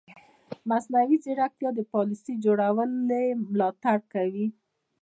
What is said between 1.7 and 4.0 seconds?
د پالیسي جوړونې ملاتړ